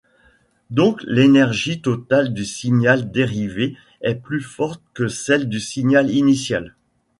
[0.71, 6.75] Donc l'énergie totale du signal dérivé est plus forte que celle du signal initial.